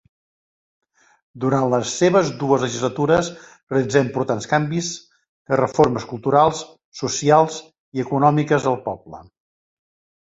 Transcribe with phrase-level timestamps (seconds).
[1.43, 3.29] Durant les seves dues legislatures
[3.73, 4.89] realitzar importants canvis,
[5.61, 6.65] reformes culturals,
[7.03, 7.61] socials
[7.99, 9.23] i econòmiques al poble.